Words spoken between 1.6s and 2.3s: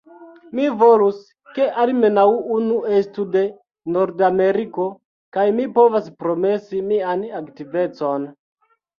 almenaŭ